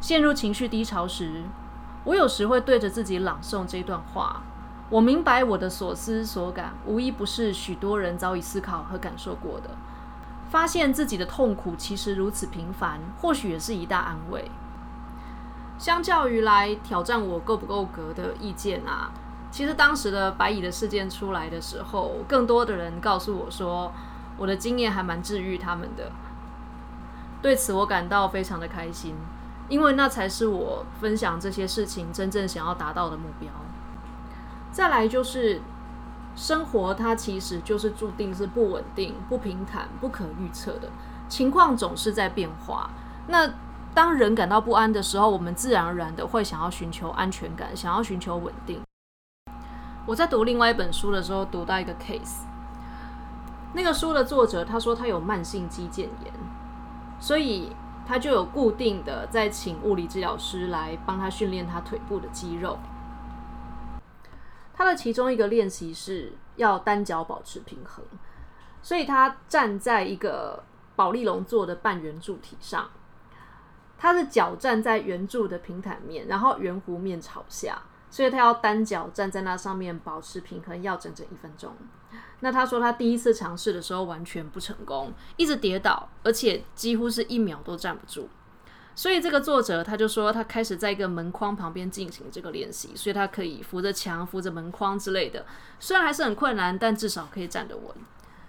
[0.00, 1.44] 陷入情绪低潮时。
[2.04, 4.42] 我有时会对着自己朗诵这段话。
[4.90, 9.70] 我明白我的所思所感，无一不是许多人早已思考和感受过的。
[10.50, 14.50] 发现自己的痛苦其实如此平凡，或许也是一大安慰。
[15.78, 19.10] 相较于来挑战我够不够格的意见啊，
[19.50, 23.90] 其实当时的白蚁的事件出来的时候，更多的人告诉我说，
[24.36, 26.12] 我的经验还蛮治愈他们的。
[27.42, 29.16] 对此，我感到非常的开心。
[29.68, 33.50] 因为那才是我分享这些事情真正想要达到的目标。
[34.74, 35.62] 再来就是
[36.34, 40.90] 生活，它其实就是注定是不稳定、不平坦、不可预测的
[41.28, 42.90] 情况，总是在变化。
[43.28, 43.48] 那
[43.94, 48.82] 当人感到不安的时候，我们自然而然的会想要寻求安全感，想要寻求稳定。
[50.06, 52.42] 我在读另外一本书的时候，读到一个 case，
[53.74, 56.32] 那个书的作者他说他有慢性肌腱炎，
[57.20, 57.70] 所以。
[58.06, 62.78] 他就有固定的在请物理治疗师来帮他训练他腿部的肌肉。
[64.76, 68.04] 他的其中一个练习是要单脚保持平衡，
[68.82, 70.64] 所以他站在一个
[70.96, 72.90] 保利龙做的半圆柱体上，
[73.96, 81.72] 他的脚站在圆柱的平坦面，然后圆弧面朝下，所以他要单脚站在那上面保持平衡，要整整一分钟。
[82.40, 88.28] 那他说他第一次尝试的时候完全不成功，一直跌倒，而且几乎是一秒都站不住。
[88.96, 95.44] 所以这个作者他就说他开始在一个门框旁边进行这个练习，所以他可以扶着墙、扶着门框之类的，
[95.80, 97.94] 虽然还是很困难，但至少可以站得稳。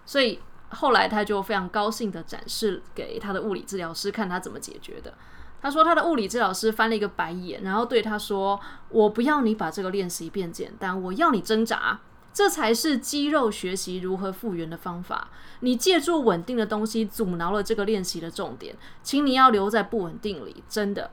[0.06, 5.14] 所以后来他就非常高兴的展示给他的物理治疗师看他怎么解决的。
[5.62, 12.00] 他说他的物理治疗师翻了一个白眼，然后对他说：“我不要你把这个练习变简单，我要你挣扎。
[12.36, 15.30] 这才是肌肉学习如何复原的方法。
[15.62, 20.62] 你借助稳定的东西阻挠了这个练习的重点，请你要留在不稳定里。
[20.68, 21.12] 真的，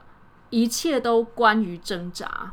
[0.49, 2.51] 一切都关于挣扎。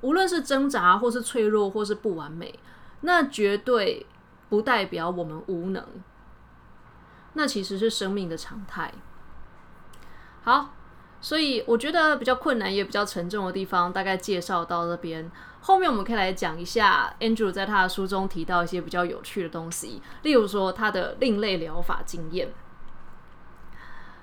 [0.00, 2.58] 无论是挣扎，或是脆弱，或是不完美，
[3.02, 4.06] 那绝对
[4.48, 5.86] 不代表我们无能。
[7.34, 8.92] 那其实是生命的常态。”
[10.42, 10.74] 好，
[11.20, 15.30] 所以我觉得比较困难也比较沉重的地方，大概介绍到这边。
[15.60, 22.48] 后面我们可以来讲一下 Andrew 在他的书中提到一些比较有趣的东西，例如说他的另类疗法经验。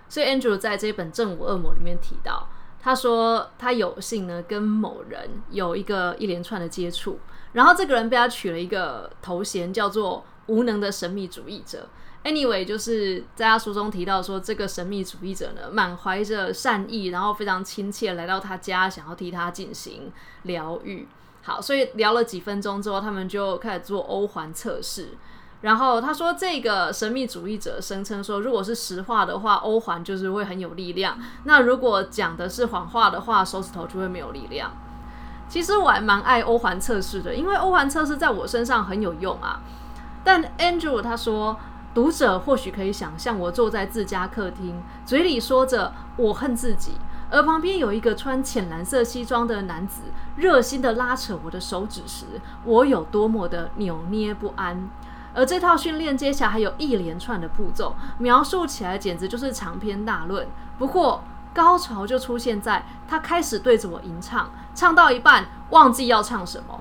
[0.09, 2.47] 所以 Andrew 在这本《正午恶魔》里面提到，
[2.81, 7.19] 他说他有幸呢跟某人有一个一连串的接触，
[7.53, 11.87] 然后这个人被他取了一个头衔，叫做“无能的神秘主义者”。
[12.27, 20.11] Anyway，就是在他书中提到说，这个神秘主义者呢，满怀着善意，然后非常亲切来到他家，想要替他进行
[20.43, 21.07] 疗愈。
[21.41, 25.11] 好，所以聊了几分钟之后，他们就开始做欧环测试。
[25.61, 34.69] 然后他说，这个神秘主义者声称说，如果是实话的话，欧环就是会很有力量；那如果讲的是谎话的话，手指头就会没有力量。
[35.47, 39.61] 其实我还蛮爱欧环测试的，因为欧环测试在我身上很有用啊。
[40.25, 41.57] 但 Andrew 他说。
[41.97, 46.91] 读者或许可以想象，我坐在自家客厅，嘴里说着“我恨自己”，
[47.31, 50.03] 而旁边有一个穿浅蓝色西装的男子，
[50.35, 52.25] 热心的拉扯我的手指时，
[52.65, 54.87] 我有多么的扭捏不安。
[55.33, 60.47] 而这套训练接下来还有一连串的步骤，描述起来简直就是长篇大论。
[60.77, 66.79] 不过高潮就出现在他开始对着我吟唱，唱到一半忘记要唱什么。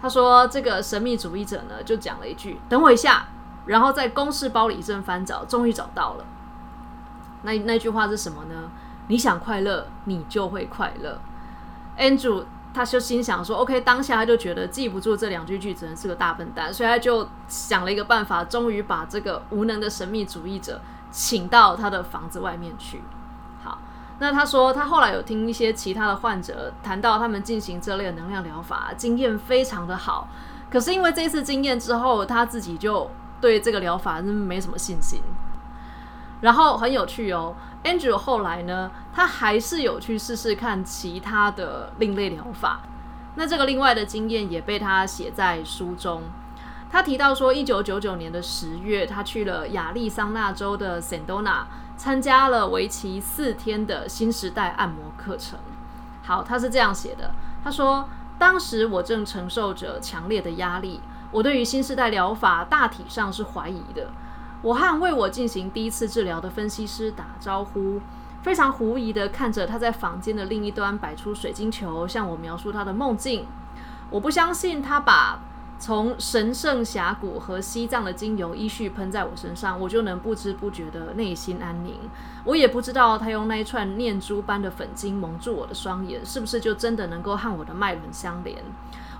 [0.00, 3.26] 他说：“这个神秘主义者呢，就讲了一句：‘等我一下。’”
[3.66, 6.24] 然后在公事包里一阵翻找，终于找到了。
[7.42, 8.70] 那那句话是什么呢？
[9.08, 11.20] 你想快乐，你就会快乐。
[11.96, 23.00] Andrew 他就心想说：“OK。”当下他就觉得记不住这两句句子，是个大笨蛋，所以他就想了一个办法，终于把这个无能的神秘主义者请到他的房子外面去。
[23.62, 23.78] 好，
[24.18, 30.28] 那他说他后来有听一些其他的患者谈到他们进行这类的能量疗法，经验非常的好。
[30.68, 33.08] 可是因为这次经验之后，他自己就。
[33.40, 35.20] 对这个疗法是没什么信心，
[36.40, 37.54] 然后很有趣哦。
[37.84, 42.80] Andrew 后来呢，他还是有去试试看其他的另类疗法。
[43.36, 46.22] 那这个另外的经验也被他写在书中。
[46.90, 51.64] 他提到说，一九九九年的十月，他去了亚利桑那州的 Sandona，
[51.96, 55.58] 参加了为期四天的新时代按摩课程。
[56.22, 57.32] 好，他是这样写的。
[57.62, 61.02] 他说，当时我正承受着强烈的压力。
[61.30, 64.10] 我对于新时代疗法大体上是怀疑的。
[64.62, 68.00] 我和为我进行第一次治疗的分析师打招呼，
[68.42, 73.46] 非常狐疑的看着他在房间的另一端摆出水晶球，向我描述他的梦境。
[74.10, 75.40] 我不相信他把
[75.78, 81.94] 从神圣峡谷和西藏的精油依序喷在我身上，我就能不知不觉的内心安宁。
[82.44, 88.56] 我也不知道他用那一串念珠般的粉晶蒙住我的双眼，是不是就真的能够和我的脉轮相连。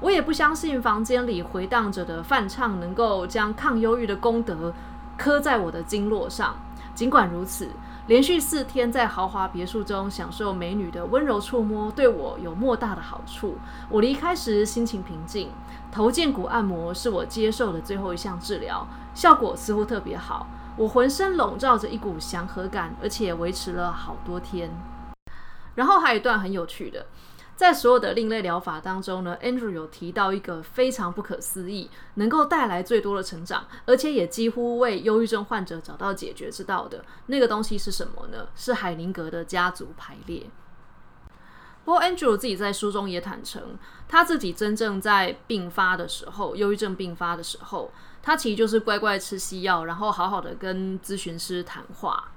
[0.00, 4.72] 我也不相信房间里回荡着的泛唱能够将抗忧郁的功德
[5.16, 6.56] 刻在我的经络上。
[6.94, 7.70] 尽管如此，
[8.06, 13.56] 连续四天在豪华别墅中享受美女的温柔触摸，对我有莫大的好处。
[13.90, 15.50] 我离开时心情平静。
[15.92, 20.46] 头肩骨按摩是我接受的最后一项治疗，效果似乎特别好。
[20.76, 24.70] 我浑身笼罩着一股祥和感，而且维持了好多天。
[25.74, 27.04] 然后还有一段很有趣的。
[27.56, 38.48] 在所有的另类疗法当中呢，Andrew 有提到一个非常不可思议，能够带来最多的成长，而且也几乎为忧郁症患者找到解决之道的那个东西是什么呢？
[38.54, 40.50] 是海宁格的家族排列。
[41.86, 47.90] 不过，Andrew 自己在书中也坦诚，他自己真正在病发的时候，忧郁症病发的时候，
[48.22, 52.32] 他其实就是乖乖吃西药，然后好好的跟咨询师谈话。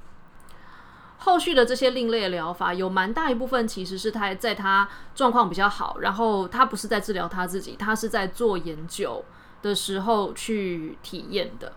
[1.19, 9.23] 后续的这些另类疗法，有蛮大一部分其实是他在他状况比较好，然后他不是在治疗他自己，他是在做研究
[9.62, 11.73] 的时候去体验的。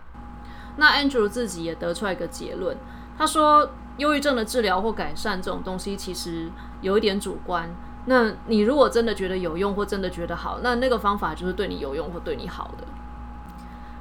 [0.77, 2.77] 那 Andrew 自己也得出来一个结论，
[3.17, 6.49] 他说，忧郁症的治疗或改善这种东西其实
[6.81, 7.69] 有一点主观。
[8.05, 12.87] 那你如果真的觉得有用或真的觉得好，那那个方法就是对你有用或对你好的。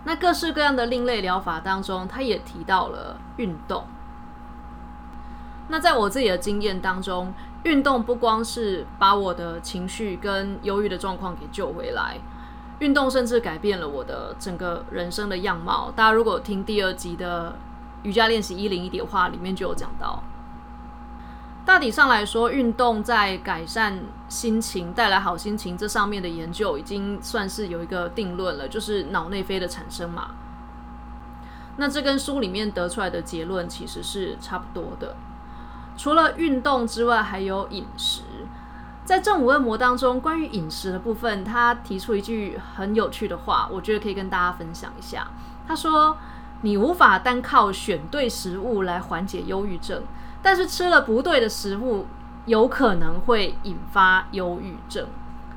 [0.04, 3.84] 那各式各样的另类疗法当中，他也提到了运动。
[5.72, 12.18] 那在我自己的经验当中，运动不光是把我的情绪跟忧郁的状况给救回来，
[12.80, 15.90] 运动甚至改变了我的整个人生的样貌。
[15.96, 17.56] 大家如果听第二集的
[18.02, 20.22] 瑜伽练习一零一的话，里面就有讲到。
[21.64, 23.98] 大体上来说，运动在改善
[24.28, 30.32] 心情、带来好心情这上面的研究，已经算是有一个定论了，就是脑内啡的产生嘛。
[31.78, 35.16] 那这跟书里面得出来的结论其实是差不多的。
[35.96, 38.22] 除了运动之外，还有饮食。
[39.04, 45.26] 在正午恶魔当中，关于饮食的部分，他提出一句很有趣的话，我觉得可以跟大家分享一下。
[45.66, 46.16] 他说
[46.62, 50.02] ：“你无法单靠选对食物来缓解忧郁症。”
[50.40, 52.06] 但是吃了不对的食物，
[52.46, 55.06] 有可能会引发忧郁症。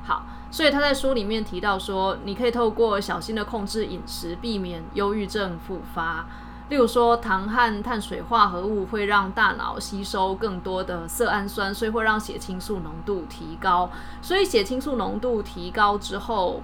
[0.04, 6.26] 好，所以他在书里面提到说，你可以透过小心的控制饮食，避免忧郁症复发。
[6.68, 13.88] 例如说，糖和碳水化合物会让大脑吸收更多的色氨酸，所以会让血清素浓度提高。
[14.20, 16.60] 所以血清素浓度提高之后，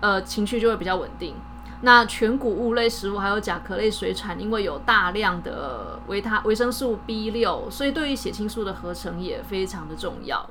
[0.00, 1.36] 呃，情绪就会比较稳定。
[1.82, 10.48] 那全谷物类食物还有甲壳类水产，因为有大量的维他维生素 B 六，所以对于血清素的合成也非常的重要。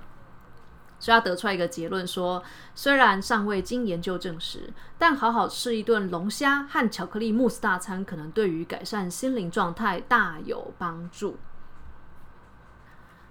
[1.05, 2.41] 所以他得出来一个结论说，
[2.73, 11.37] 虽然尚未经研究证实，但好好吃一顿龙虾和巧克力慕斯大餐，可能对于改善心灵状态大有帮助。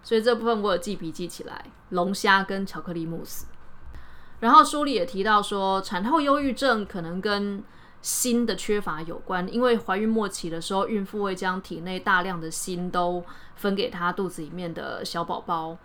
[0.05, 3.47] 所以这部分我有记笔记起来，龙虾跟巧克力慕斯。
[4.39, 7.61] 然后书里也提到说，产后忧郁症可能跟
[8.01, 13.25] 锌的缺乏有关，因为怀孕末期的时候，孕妇会将体内大量的锌都
[13.57, 15.77] 分给她肚子里面的小宝宝。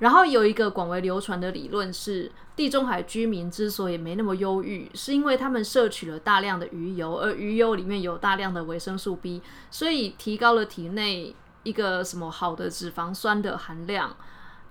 [0.00, 14.16] 然后有一个广为流传的理论是，地中海居民之所以没那么忧郁，是因为他们摄取了大量的鱼油，而鱼油里面有大量的维生素 B，所以提高了体内一个什么好的脂肪酸的含量。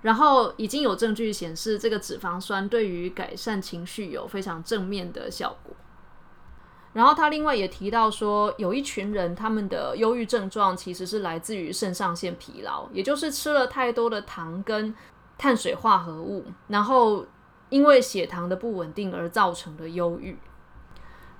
[0.02, 5.76] 然后已经有证据显示，这个脂肪酸对于改善情绪有非常正面的效果。
[6.92, 14.92] 然后他另外也提到说，有一群人他们的忧郁症状其实是来自于肾上腺疲劳，也就是吃了太多的糖跟
[15.40, 17.24] 碳水化合物，然后
[17.70, 20.36] 因为血糖的不稳定而造成的忧郁。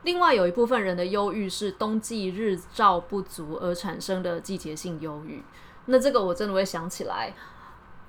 [0.05, 5.45] 另外有一部分人的忧郁是冬季日照不足而产生的季节性忧郁。
[5.85, 7.35] 那这个我真的会想起来，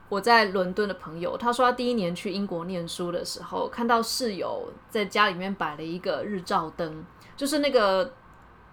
[0.08, 7.04] 我在伦敦的朋友，他说他第一年去英国念书的时候，看到室友在家里面摆了一个日照灯。
[7.36, 8.14] 就是那个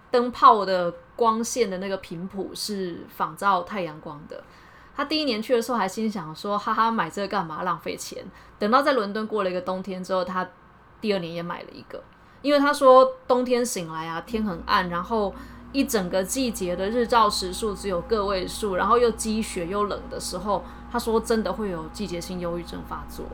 [0.09, 4.41] 灯泡的光线的那个频谱是仿照太阳光的。
[4.99, 7.63] 他第一年去的时候还心想说：“哈哈，买这个干嘛？
[7.63, 8.21] 浪费钱。”
[8.59, 10.45] 等到在伦敦过了一个冬天之后，他
[10.99, 12.03] 第二年也买了一个，
[12.41, 15.33] 因为他说冬天醒来啊，天很暗，然后
[15.71, 23.25] 一整个季节的日照时数只有个位数，然后又积雪又冷的时候，他说真的会有季节性忧郁症发作。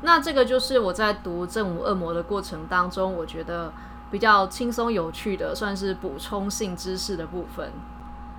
[0.00, 3.70] 那这个就是我在读《正午恶魔》的过程当中，我觉得
[4.10, 7.70] 比较轻松有趣的，算是补充性知识的部分。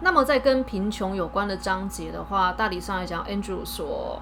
[0.02, 4.22] 那么在跟贫穷有关的章节的话，大体上来讲，Andrew 所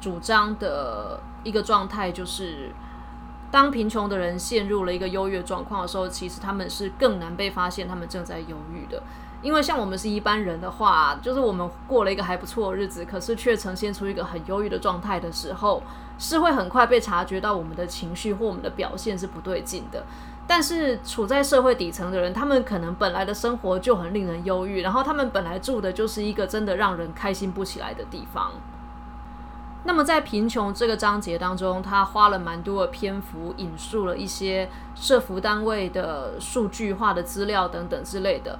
[0.00, 2.70] 主张的一个状态就是，
[3.50, 9.02] 当贫穷的人陷入了一个优越状况的时候，其实他们是更难被发现他们正在忧郁的。
[9.42, 15.82] 因为像我们是一般人的话，就是我们过了一个还不错的日子，可是却呈现出一个很忧郁的状态的时候。
[16.18, 20.02] 是会很快被察觉到我们的情绪或我们的表现是不对劲的，
[20.46, 28.52] 但是处在社会底层的人，他们可能本来的生活就很令人忧郁，然后他们本来住的就是一个真的让人开心不起来的地方。
[29.84, 38.58] 那么在贫穷这个章节当中，他花了蛮多的篇幅引述了一些社服单位的数据化的资料等等之类的。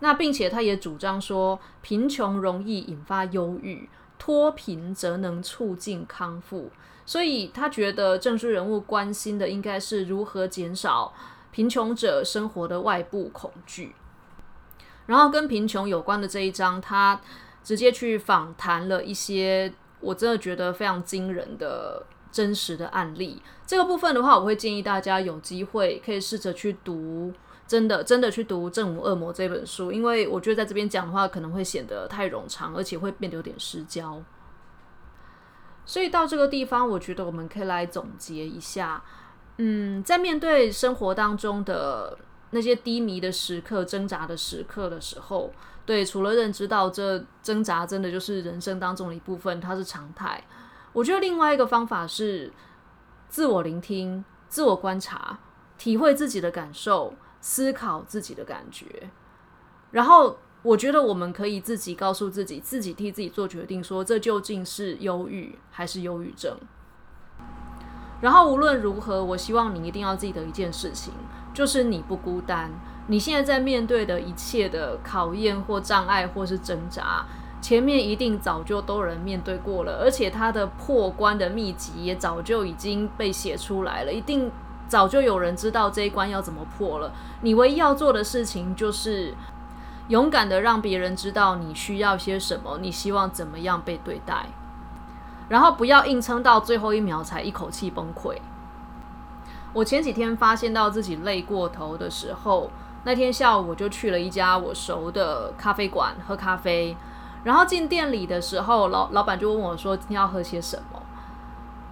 [0.00, 3.88] 那并且他也主张说，贫穷容易引发忧郁。
[4.20, 6.72] 脱贫则能促进康复，
[7.08, 11.14] 所以他觉得政治人物关心的应该是如何减少
[11.50, 13.94] 贫穷者生活的外部恐惧。
[15.06, 17.18] 然后跟贫穷有关的这一章，他
[17.64, 23.40] 直接去访谈了一些我真的觉得非常惊人的真实的案例。
[23.66, 27.32] 这个部分的话，我会建议大家有机会可以试着去读。
[27.66, 34.22] 真的，真的去读《正午恶魔》这本书，因为我觉得在这边讲的话可能会显得太冗长，而且会变得有点失焦。
[35.88, 39.02] 所以到这个地方，我觉得我们可以来总结一下。
[39.56, 42.18] 嗯，在面对生活当中的
[42.50, 45.50] 那些低迷的时刻、挣扎的时刻的时候，
[45.86, 50.44] 对，除了认知到这挣扎真的就是人生当中的一部分，它是常态。
[50.92, 52.52] 我觉得另外一个方法是
[53.30, 55.38] 自我聆听、自我观察、
[55.78, 57.14] 体会自己的感受。
[57.40, 59.08] 思考自己的感觉，
[59.92, 66.56] 然后我觉得我们可以自己告诉自己，自己替自己做决定，说这究竟是忧郁还是忧郁症。
[68.20, 71.12] 然后无论如何，我希望你一定要记得一件事情，
[71.54, 72.72] 就是你不孤单，
[73.06, 77.24] 你现在在面对的一切的考验或障碍或是挣扎，
[77.62, 84.50] 前面一定早就都有人面对过了，而且他的破关的秘籍也早就已经被写出来了，一定
[84.88, 87.12] 早就有人知道这一关要怎么破了。
[87.42, 89.32] 你唯一要做的事情就是
[90.08, 94.46] 勇敢的让别人知道你需要些什么，你希望怎么样被对待，
[95.48, 98.36] 然后不要硬撑到最后一秒才一口气崩溃。
[99.74, 102.70] 我前几天发现到自己累过头的时候，
[103.04, 106.96] 那天下午我就去了一家我熟的咖啡馆喝咖啡，
[107.44, 111.02] 然后进店里的时候，老老板就问我说今天要喝些什么，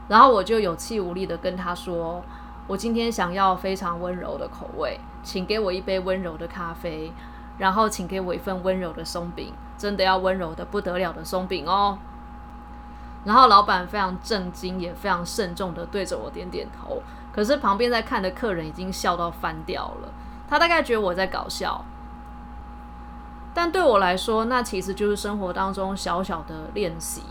[0.08, 2.24] 然后我就有气无力的跟他说，
[2.66, 7.12] 我今天想要非常温柔的口味，请给我一杯温柔的咖啡，
[7.59, 11.98] 然后请给我一份温柔的松饼，真的要温柔的不得了的松饼哦。
[13.24, 17.02] 然后老板非常震惊，也非常慎重的对着我点点头。
[17.32, 20.09] 可是旁边在看的客人已经笑到翻掉了，
[20.48, 21.84] 他大概觉得我在搞笑。
[23.52, 27.22] 但对我来说，那其实就是生活当中小小的练习，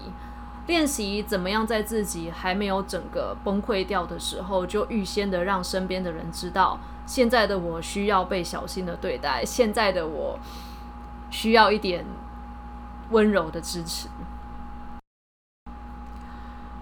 [0.68, 10.40] 练习怎么样在自己还没有整个崩溃掉的时候，就预先的让身边的人知道，现在的我需要被小心的对待，现在的我
[11.30, 12.04] 需要一点
[13.12, 14.08] 温柔的支持。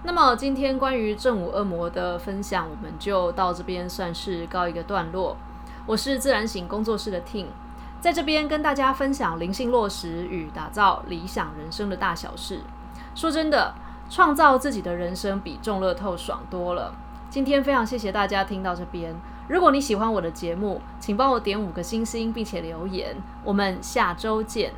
[0.05, 5.35] 那么今天关于正午恶魔的分享，我们就到这边算是告一个段落。
[5.85, 7.47] 我是自然醒工作室的 Ting，
[7.99, 12.61] 在这边跟大家分享灵性落实与打造理想人生的大小事。
[13.15, 13.73] 说真的，
[14.09, 16.93] 创造自己的人生比中乐透爽多了。
[17.29, 19.15] 今天非常谢谢大家听到这边。
[19.47, 23.15] 如果你喜欢我的节目，请帮我点五个星星，并且留言。
[23.43, 24.71] 我们下周见。